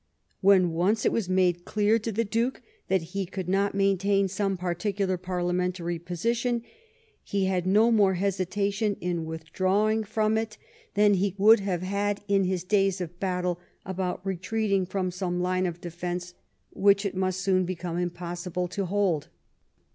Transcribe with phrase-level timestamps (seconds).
[0.39, 4.57] When once it was made clear to the Duke that he could not maintain some
[4.57, 6.63] particular Parliamentary position,
[7.23, 11.35] he had no more hesitation in withdrawing from it GLADSTONE'S FIRST PARLIAMENT 35 than he
[11.37, 16.33] would have had in his days of battle about retreating from some line of defence
[16.71, 19.27] which it must soon become impossible to hold.